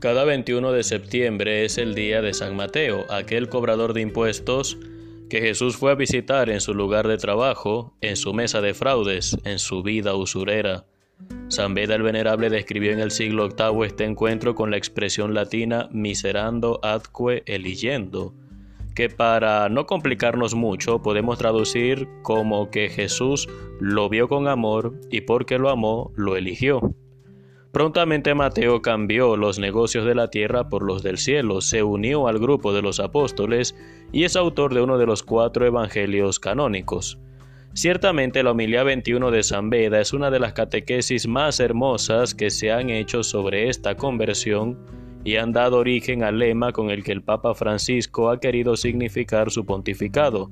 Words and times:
Cada 0.00 0.24
21 0.24 0.72
de 0.72 0.82
septiembre 0.82 1.66
es 1.66 1.76
el 1.76 1.94
día 1.94 2.22
de 2.22 2.32
San 2.32 2.56
Mateo, 2.56 3.04
aquel 3.10 3.50
cobrador 3.50 3.92
de 3.92 4.00
impuestos 4.00 4.78
que 5.28 5.42
Jesús 5.42 5.76
fue 5.76 5.92
a 5.92 5.94
visitar 5.94 6.48
en 6.48 6.62
su 6.62 6.72
lugar 6.72 7.06
de 7.06 7.18
trabajo, 7.18 7.92
en 8.00 8.16
su 8.16 8.32
mesa 8.32 8.62
de 8.62 8.72
fraudes, 8.72 9.36
en 9.44 9.58
su 9.58 9.82
vida 9.82 10.14
usurera. 10.14 10.86
San 11.48 11.74
Beda 11.74 11.96
el 11.96 12.02
Venerable 12.02 12.48
describió 12.48 12.92
en 12.92 13.00
el 13.00 13.10
siglo 13.10 13.50
VIII 13.50 13.84
este 13.84 14.04
encuentro 14.04 14.54
con 14.54 14.70
la 14.70 14.78
expresión 14.78 15.34
latina 15.34 15.90
miserando 15.92 16.80
adque 16.82 17.42
eligiendo, 17.44 18.32
que 18.94 19.10
para 19.10 19.68
no 19.68 19.84
complicarnos 19.84 20.54
mucho 20.54 21.02
podemos 21.02 21.36
traducir 21.36 22.08
como 22.22 22.70
que 22.70 22.88
Jesús 22.88 23.50
lo 23.80 24.08
vio 24.08 24.28
con 24.28 24.48
amor 24.48 24.98
y 25.10 25.20
porque 25.20 25.58
lo 25.58 25.68
amó 25.68 26.10
lo 26.16 26.38
eligió. 26.38 26.94
Prontamente 27.72 28.34
Mateo 28.34 28.82
cambió 28.82 29.36
los 29.36 29.60
negocios 29.60 30.04
de 30.04 30.16
la 30.16 30.28
tierra 30.28 30.68
por 30.68 30.82
los 30.82 31.04
del 31.04 31.18
cielo, 31.18 31.60
se 31.60 31.84
unió 31.84 32.26
al 32.26 32.40
grupo 32.40 32.72
de 32.72 32.82
los 32.82 32.98
apóstoles 32.98 33.76
y 34.10 34.24
es 34.24 34.34
autor 34.34 34.74
de 34.74 34.82
uno 34.82 34.98
de 34.98 35.06
los 35.06 35.22
cuatro 35.22 35.64
evangelios 35.64 36.40
canónicos. 36.40 37.18
Ciertamente 37.72 38.42
la 38.42 38.50
homilía 38.50 38.82
21 38.82 39.30
de 39.30 39.44
San 39.44 39.70
Beda 39.70 40.00
es 40.00 40.12
una 40.12 40.32
de 40.32 40.40
las 40.40 40.52
catequesis 40.52 41.28
más 41.28 41.60
hermosas 41.60 42.34
que 42.34 42.50
se 42.50 42.72
han 42.72 42.90
hecho 42.90 43.22
sobre 43.22 43.68
esta 43.68 43.96
conversión 43.96 44.76
y 45.22 45.36
han 45.36 45.52
dado 45.52 45.78
origen 45.78 46.24
al 46.24 46.40
lema 46.40 46.72
con 46.72 46.90
el 46.90 47.04
que 47.04 47.12
el 47.12 47.22
Papa 47.22 47.54
Francisco 47.54 48.30
ha 48.30 48.40
querido 48.40 48.76
significar 48.76 49.52
su 49.52 49.64
pontificado. 49.64 50.50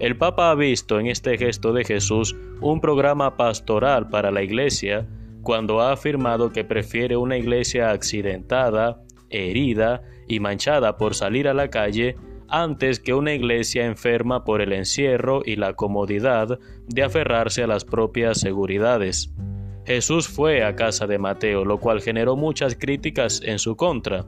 El 0.00 0.18
Papa 0.18 0.50
ha 0.50 0.54
visto 0.54 1.00
en 1.00 1.06
este 1.06 1.38
gesto 1.38 1.72
de 1.72 1.84
Jesús 1.84 2.36
un 2.60 2.82
programa 2.82 3.38
pastoral 3.38 4.10
para 4.10 4.30
la 4.30 4.42
Iglesia 4.42 5.06
cuando 5.42 5.80
ha 5.80 5.92
afirmado 5.92 6.52
que 6.52 6.64
prefiere 6.64 7.16
una 7.16 7.36
iglesia 7.36 7.90
accidentada, 7.90 9.02
herida 9.30 10.02
y 10.26 10.40
manchada 10.40 10.96
por 10.96 11.14
salir 11.14 11.48
a 11.48 11.54
la 11.54 11.68
calle 11.68 12.16
antes 12.48 12.98
que 12.98 13.14
una 13.14 13.34
iglesia 13.34 13.84
enferma 13.86 14.44
por 14.44 14.62
el 14.62 14.72
encierro 14.72 15.42
y 15.44 15.56
la 15.56 15.74
comodidad 15.74 16.58
de 16.86 17.02
aferrarse 17.02 17.62
a 17.62 17.66
las 17.66 17.84
propias 17.84 18.40
seguridades. 18.40 19.32
Jesús 19.84 20.28
fue 20.28 20.64
a 20.64 20.74
casa 20.76 21.06
de 21.06 21.18
Mateo, 21.18 21.64
lo 21.64 21.78
cual 21.78 22.00
generó 22.00 22.36
muchas 22.36 22.74
críticas 22.74 23.40
en 23.44 23.58
su 23.58 23.76
contra. 23.76 24.26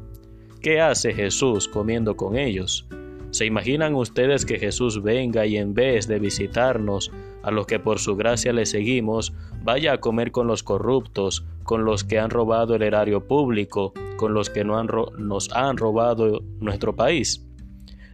¿Qué 0.63 0.81
hace 0.81 1.13
Jesús 1.13 1.69
comiendo 1.69 2.17
con 2.17 2.37
ellos? 2.37 2.87
¿Se 3.31 3.47
imaginan 3.47 3.95
ustedes 3.95 4.45
que 4.45 4.59
Jesús 4.59 5.03
venga 5.03 5.47
y 5.47 5.57
en 5.57 5.73
vez 5.73 6.09
de 6.09 6.19
visitarnos, 6.19 7.13
a 7.43 7.51
los 7.51 7.67
que 7.67 7.79
por 7.79 8.01
su 8.01 8.17
gracia 8.17 8.53
le 8.53 8.67
seguimos, 8.67 9.33
vaya 9.63 9.93
a 9.93 9.99
comer 9.99 10.33
con 10.33 10.47
los 10.49 10.63
corruptos, 10.63 11.47
con 11.63 11.85
los 11.85 12.03
que 12.03 12.19
han 12.19 12.31
robado 12.31 12.75
el 12.75 12.83
erario 12.83 13.27
público, 13.29 13.93
con 14.17 14.35
los 14.35 14.51
que 14.51 14.65
no 14.65 14.83
nos 14.83 15.53
han 15.53 15.77
robado 15.77 16.43
nuestro 16.59 16.97
país? 16.97 17.47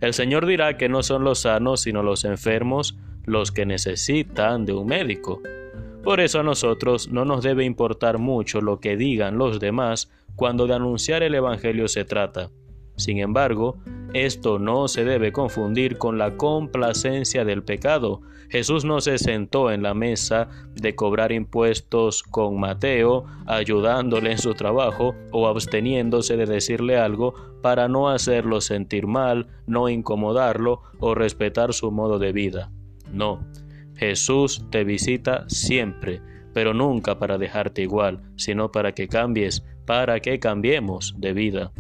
El 0.03 0.13
Señor 0.13 0.45
dirá 0.45 0.77
que 0.77 0.91
no 0.91 1.03
son 1.03 1.25
los 1.25 1.41
sanos, 1.41 1.81
sino 1.81 2.03
los 2.03 2.25
enfermos, 2.27 2.99
los 3.25 3.51
que 3.51 3.65
necesitan 3.65 4.67
de 4.67 4.75
un 4.75 4.87
médico. 4.87 5.41
Por 6.05 6.21
eso 6.21 6.41
a 6.41 6.45
nosotros 6.45 7.09
no 7.09 7.25
nos 7.25 7.43
debe 7.43 7.65
importar 7.65 8.19
mucho 8.19 8.61
lo 8.61 8.79
que 8.79 8.97
digan 8.97 9.39
los 9.39 9.59
demás 9.59 10.13
cuando 10.37 10.67
de 10.67 10.75
anunciar 10.75 11.23
el 11.23 11.35
Evangelio 11.35 11.89
se 11.89 12.05
trata. 12.05 12.51
Sin 12.97 13.19
embargo, 13.19 13.79
esto 14.25 14.59
no 14.59 14.89
se 14.89 15.05
debe 15.05 15.33
confundir 15.33 15.99
con 15.99 16.19
la 16.19 16.37
complacencia 16.37 17.45
del 17.45 17.63
pecado. 17.63 18.23
Jesús 18.49 18.85
no 18.85 19.01
se 19.01 19.19
sentó 19.19 19.71
en 19.71 19.83
la 19.83 19.95
mesa 19.95 20.49
de 20.75 20.95
cobrar 20.95 21.33
impuestos 21.33 22.23
con 22.23 22.59
Mateo, 22.61 23.25
ayudándole 23.47 24.33
en 24.33 24.39
su 24.39 24.55
trabajo 24.55 25.15
o 25.33 25.49
absteniéndose 25.49 26.37
de 26.37 26.47
decirle 26.47 26.97
algo 26.97 27.35
para 27.63 27.89
no 27.89 28.09
hacerlo 28.09 28.61
sentir 28.61 29.07
mal, 29.07 29.49
no 29.67 29.89
incomodarlo 29.89 30.83
o 31.01 31.15
respetar 31.15 31.73
su 31.73 31.91
modo 31.91 32.19
de 32.19 32.33
vida. 32.33 32.71
No, 33.13 33.41
Jesús 33.97 34.65
te 34.71 34.85
visita 34.85 35.45
siempre, 35.49 36.21
pero 36.53 36.75
nunca 36.75 37.19
para 37.19 37.39
dejarte 37.39 37.83
igual, 37.83 38.23
sino 38.37 38.71
para 38.71 38.93
que 38.93 39.09
cambies, 39.09 39.65
para 39.85 40.21
que 40.21 40.39
cambiemos 40.39 41.15
de 41.19 41.33
vida. 41.33 41.73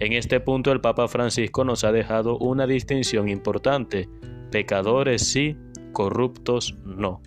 En 0.00 0.12
este 0.12 0.40
punto 0.40 0.72
el 0.72 0.80
Papa 0.80 1.06
Francisco 1.06 1.64
nos 1.64 1.84
ha 1.84 1.92
dejado 1.92 2.36
una 2.38 2.66
distinción 2.66 3.28
importante. 3.28 4.08
Pecadores 4.50 5.22
sí, 5.22 5.56
corruptos 5.92 6.76
no. 6.84 7.22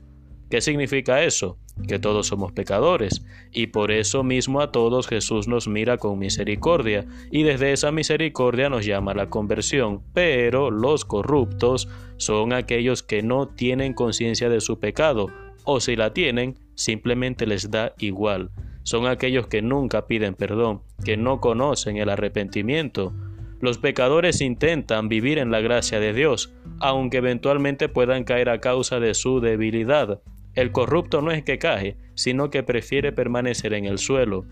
¿Qué 0.50 0.60
significa 0.62 1.24
eso? 1.24 1.58
Que 1.88 2.00
todos 2.00 2.28
somos 2.28 2.52
pecadores, 2.54 3.24
y 3.52 3.68
por 3.68 3.92
eso 3.92 4.24
mismo 4.24 4.62
a 4.62 4.72
todos 4.72 5.08
Jesús 5.08 5.48
nos 5.48 5.68
mira 5.68 5.98
con 5.98 6.18
misericordia, 6.18 7.06
y 7.32 7.44
desde 7.44 7.72
esa 7.72 7.92
misericordia 7.92 8.70
nos 8.70 8.86
llama 8.86 9.12
a 9.12 9.16
la 9.16 9.30
conversión, 9.30 10.02
pero 10.14 10.72
los 10.72 11.06
corruptos 11.06 11.88
son 12.18 12.52
aquellos 12.52 13.04
que 13.04 13.22
no 13.22 13.48
tienen 13.48 13.94
conciencia 13.94 14.50
de 14.50 14.60
su 14.60 14.80
pecado, 14.80 15.28
o 15.66 15.80
si 15.80 15.96
la 15.96 16.14
tienen, 16.14 16.58
simplemente 16.74 17.46
les 17.46 17.70
da 17.70 17.94
igual 18.00 18.50
son 18.88 19.06
aquellos 19.06 19.48
que 19.48 19.62
nunca 19.62 20.08
piden 20.08 20.34
perdón, 20.34 20.82
que 21.04 21.18
no 21.18 21.42
conocen 21.42 21.98
el 21.98 22.08
arrepentimiento. 22.08 23.14
Los 23.60 23.80
pecadores 23.80 24.40
intentan 24.40 25.10
vivir 25.10 25.40
en 25.40 25.52
la 25.52 25.60
gracia 25.60 26.00
de 26.00 26.14
Dios, 26.14 26.54
aunque 26.80 27.18
eventualmente 27.18 27.90
puedan 27.90 28.24
caer 28.24 28.48
a 28.48 28.62
causa 28.62 29.02
de 29.02 29.14
su 29.14 29.42
debilidad. 29.42 30.22
El 30.54 30.72
corrupto 30.72 31.22
no 31.22 31.32
es 31.32 31.44
que 31.44 31.60
cae, 31.60 31.98
sino 32.16 32.50
que 32.50 32.64
prefiere 32.64 33.12
permanecer 33.12 33.74
en 33.74 33.84
el 33.84 33.98
suelo. 33.98 34.46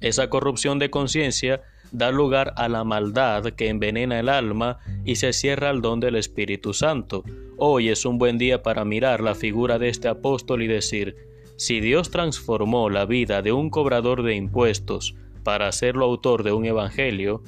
Esa 0.00 0.28
corrupción 0.28 0.80
de 0.80 0.90
conciencia 0.90 1.62
da 1.92 2.10
lugar 2.10 2.54
a 2.56 2.68
la 2.68 2.82
maldad 2.82 3.44
que 3.52 3.68
envenena 3.68 4.18
el 4.18 4.30
alma 4.30 4.78
y 5.04 5.14
se 5.14 5.32
cierra 5.32 5.70
al 5.70 5.80
don 5.80 6.00
del 6.00 6.16
Espíritu 6.16 6.72
Santo. 6.72 7.22
Hoy 7.56 7.88
es 7.88 8.04
un 8.04 8.18
buen 8.18 8.36
día 8.36 8.64
para 8.64 8.84
mirar 8.84 9.20
la 9.20 9.36
figura 9.36 9.78
de 9.78 9.90
este 9.90 10.08
apóstol 10.08 10.62
y 10.62 10.66
decir, 10.66 11.14
si 11.56 11.80
Dios 11.80 12.10
transformó 12.10 12.90
la 12.90 13.06
vida 13.06 13.42
de 13.42 13.52
un 13.52 13.70
cobrador 13.70 14.22
de 14.22 14.34
impuestos 14.34 15.14
para 15.42 15.68
hacerlo 15.68 16.04
autor 16.04 16.42
de 16.42 16.52
un 16.52 16.64
evangelio, 16.64 17.42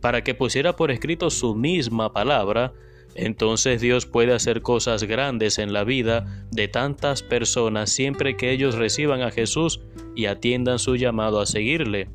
para 0.00 0.22
que 0.22 0.34
pusiera 0.34 0.76
por 0.76 0.90
escrito 0.90 1.30
su 1.30 1.54
misma 1.54 2.12
palabra, 2.12 2.72
entonces 3.14 3.80
Dios 3.80 4.06
puede 4.06 4.32
hacer 4.32 4.62
cosas 4.62 5.02
grandes 5.04 5.58
en 5.58 5.72
la 5.72 5.82
vida 5.82 6.44
de 6.52 6.68
tantas 6.68 7.22
personas 7.22 7.90
siempre 7.90 8.36
que 8.36 8.52
ellos 8.52 8.76
reciban 8.76 9.22
a 9.22 9.30
Jesús 9.30 9.80
y 10.14 10.26
atiendan 10.26 10.78
su 10.78 10.96
llamado 10.96 11.40
a 11.40 11.46
seguirle. 11.46 12.10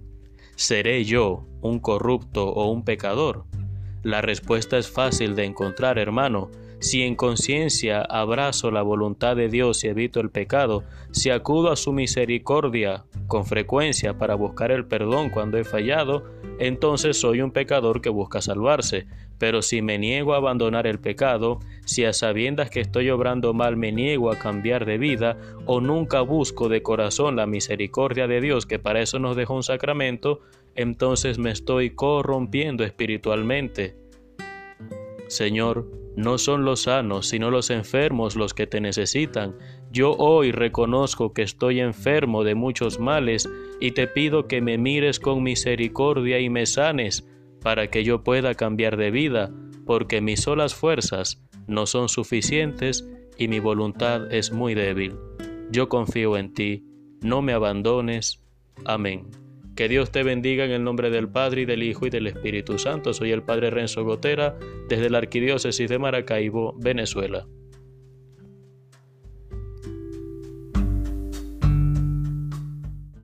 ¿Seré 0.56 1.04
yo 1.04 1.46
un 1.62 1.80
corrupto 1.80 2.48
o 2.48 2.72
un 2.72 2.86
pecador? 2.86 3.46
La 4.04 4.22
respuesta 4.22 4.78
es 4.78 4.90
fácil 4.90 5.36
de 5.36 5.46
encontrar, 5.46 5.98
hermano. 5.98 6.52
Si 6.84 7.02
en 7.02 7.16
conciencia 7.16 8.02
abrazo 8.02 8.70
la 8.70 8.82
voluntad 8.82 9.38
de 9.38 9.48
Dios 9.48 9.86
y 9.86 9.88
evito 9.88 10.20
el 10.20 10.30
pecado, 10.30 10.84
si 11.12 11.30
acudo 11.30 11.72
a 11.72 11.78
su 11.78 11.94
misericordia 11.94 13.06
con 13.28 13.46
frecuencia 13.46 14.18
para 14.18 14.36
buscar 14.36 14.70
el 14.70 14.86
perdón 14.86 15.30
cuando 15.30 15.58
he 15.58 15.64
fallado, 15.64 16.26
entonces 16.60 17.18
soy 17.18 17.40
un 17.40 17.52
pecador 17.52 18.02
que 18.02 18.10
busca 18.10 18.42
salvarse. 18.42 19.06
Pero 19.38 19.62
si 19.62 19.82
me 19.82 19.98
niego 19.98 20.34
a 20.34 20.38
abandonar 20.38 20.86
el 20.86 21.00
pecado, 21.00 21.62
si 21.86 22.04
a 22.04 22.12
sabiendas 22.12 22.70
que 22.70 22.82
estoy 22.82 23.10
obrando 23.12 23.54
mal 23.54 23.78
me 23.78 23.94
niego 23.94 24.30
a 24.30 24.38
cambiar 24.38 24.86
de 24.86 24.98
vida, 24.98 25.38
o 25.66 25.80
nunca 25.80 26.20
busco 26.20 26.68
de 26.68 26.84
corazón 26.84 27.38
la 27.38 27.48
misericordia 27.48 28.28
de 28.28 28.42
Dios, 28.42 28.66
que 28.66 28.78
para 28.78 29.02
eso 29.02 29.20
nos 29.20 29.38
dejó 29.38 29.56
un 29.56 29.64
sacramento, 29.64 30.42
entonces 30.76 31.40
me 31.40 31.52
estoy 31.52 31.92
corrompiendo 31.92 32.84
espiritualmente. 32.84 33.96
Señor, 35.30 36.03
no 36.16 36.38
son 36.38 36.66
los 36.66 36.84
sanos, 36.84 37.28
sino 37.28 37.50
los 37.50 37.70
enfermos 37.70 38.36
los 38.36 38.54
que 38.54 38.68
te 38.68 38.82
necesitan. 38.82 39.56
Yo 39.92 40.12
hoy 40.14 40.52
reconozco 40.52 41.34
que 41.34 41.42
estoy 41.42 41.80
enfermo 41.80 42.44
de 42.44 42.56
muchos 42.56 43.00
males 43.00 43.50
y 43.80 43.92
te 43.92 44.08
pido 44.08 44.48
que 44.48 44.62
me 44.62 44.78
mires 44.78 45.20
con 45.20 45.44
misericordia 45.44 46.40
y 46.40 46.50
me 46.50 46.66
sanes, 46.66 47.28
para 47.62 47.88
que 47.90 48.04
yo 48.04 48.24
pueda 48.24 48.56
cambiar 48.56 48.98
de 48.98 49.12
vida, 49.12 49.52
porque 49.86 50.22
mis 50.22 50.42
solas 50.42 50.76
fuerzas 50.76 51.42
no 51.68 51.86
son 51.86 52.10
suficientes 52.10 53.08
y 53.38 53.48
mi 53.48 53.60
voluntad 53.60 54.32
es 54.34 54.52
muy 54.52 54.74
débil. 54.74 55.16
Yo 55.72 55.90
confío 55.90 56.38
en 56.38 56.54
ti, 56.54 56.84
no 57.22 57.42
me 57.42 57.54
abandones. 57.54 58.44
Amén. 58.86 59.43
Que 59.76 59.90
Dios 59.90 60.12
te 60.12 60.24
bendiga 60.24 60.66
en 60.66 60.72
el 60.72 60.84
nombre 60.84 61.10
del 61.10 61.28
Padre 61.30 61.62
y 61.62 61.66
del 61.66 61.82
Hijo 61.82 62.06
y 62.06 62.10
del 62.12 62.28
Espíritu 62.28 62.78
Santo. 62.78 63.14
Soy 63.14 63.32
el 63.32 63.44
Padre 63.44 63.72
Renzo 63.72 64.04
Gotera 64.04 64.56
desde 64.88 65.10
la 65.10 65.18
Arquidiócesis 65.18 65.90
de 65.90 65.98
Maracaibo, 65.98 66.76
Venezuela. 66.80 67.48